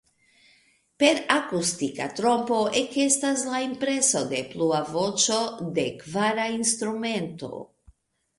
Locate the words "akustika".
1.33-2.07